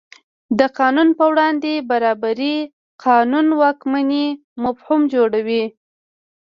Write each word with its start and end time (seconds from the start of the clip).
د 0.59 0.61
قانون 0.79 1.09
په 1.17 1.23
وړاندې 1.31 1.73
برابري 1.89 2.55
قانون 3.05 3.47
واکمنۍ 3.61 4.27
مفهوم 4.63 5.01
جوړوي. 5.13 5.63